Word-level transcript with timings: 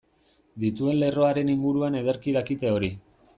Dituen 0.63 0.97
lerroaren 1.03 1.51
inguruan 1.57 1.99
ederki 2.01 2.35
dakite 2.39 2.73
hori. 2.79 2.91